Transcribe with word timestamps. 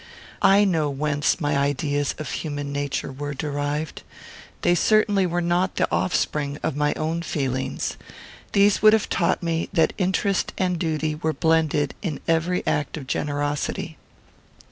I 0.41 0.65
know 0.65 0.89
whence 0.89 1.39
my 1.39 1.55
ideas 1.55 2.15
of 2.17 2.31
human 2.31 2.71
nature 2.73 3.11
were 3.11 3.35
derived. 3.35 4.01
They 4.63 4.73
certainly 4.73 5.27
were 5.27 5.41
not 5.43 5.75
the 5.75 5.87
offspring 5.91 6.57
of 6.63 6.75
my 6.75 6.95
own 6.95 7.21
feelings. 7.21 7.97
These 8.53 8.81
would 8.81 8.93
have 8.93 9.09
taught 9.09 9.43
me 9.43 9.69
that 9.73 9.93
interest 9.99 10.53
and 10.57 10.79
duty 10.79 11.13
were 11.13 11.33
blended 11.33 11.93
in 12.01 12.19
every 12.27 12.65
act 12.65 12.97
of 12.97 13.05
generosity. 13.05 13.99